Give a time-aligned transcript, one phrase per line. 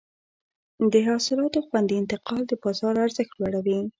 [0.93, 3.79] د حاصلاتو خوندي انتقال د بازار ارزښت لوړوي.